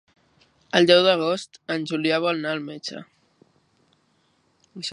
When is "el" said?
0.77-0.87